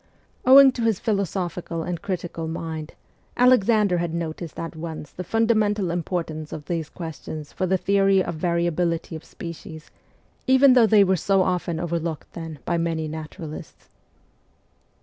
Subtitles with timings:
[0.47, 2.95] Owing to his philo sophical and critical mind,
[3.37, 8.23] Alexander had noticed at once the fundamental importance of these ques tions for the theory
[8.23, 9.91] of variability of species,
[10.47, 11.41] even THE CORPS OF PAGES 115 though they were so
[11.95, 13.89] often overlooked then by many naturalists.